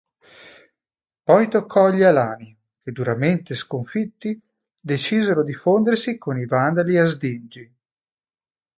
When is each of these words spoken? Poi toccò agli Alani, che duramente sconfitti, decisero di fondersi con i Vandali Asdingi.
Poi 1.23 1.47
toccò 1.47 1.85
agli 1.85 2.01
Alani, 2.01 2.57
che 2.79 2.91
duramente 2.91 3.53
sconfitti, 3.53 4.35
decisero 4.81 5.43
di 5.43 5.53
fondersi 5.53 6.17
con 6.17 6.39
i 6.39 6.47
Vandali 6.47 6.97
Asdingi. 6.97 7.75